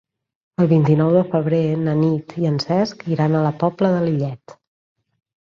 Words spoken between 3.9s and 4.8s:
de Lillet.